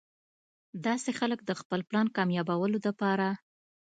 داسې 0.85 1.09
خلک 1.19 1.39
د 1.45 1.51
خپل 1.61 1.79
پلان 1.89 2.07
کاميابولو 2.17 2.77
د 2.85 2.87
پاره 2.99 3.29